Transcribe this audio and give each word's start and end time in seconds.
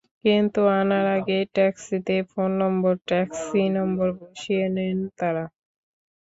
কিন্তু 0.23 0.61
আনার 0.79 1.05
আগেই 1.15 1.45
ট্যাক্সিতে 1.55 2.15
ফোন 2.31 2.49
নম্বর, 2.61 2.93
ট্যাক্সি 3.09 3.61
নম্বর 3.77 4.07
বসিয়ে 4.19 4.65
নেন 4.75 4.97
তাঁরা। 5.17 5.45